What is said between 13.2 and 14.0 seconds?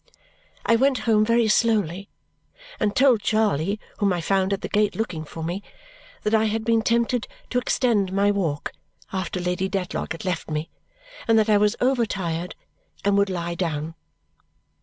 lie down.